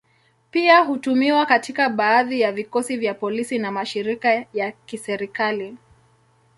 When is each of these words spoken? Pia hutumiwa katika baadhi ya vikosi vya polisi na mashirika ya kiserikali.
Pia 0.51 0.79
hutumiwa 0.79 1.45
katika 1.45 1.89
baadhi 1.89 2.41
ya 2.41 2.51
vikosi 2.51 2.97
vya 2.97 3.13
polisi 3.13 3.59
na 3.59 3.71
mashirika 3.71 4.45
ya 4.53 4.71
kiserikali. 4.71 5.77